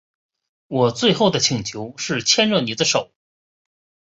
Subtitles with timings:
[0.65, 3.11] 我最后的请求是牵着妳的手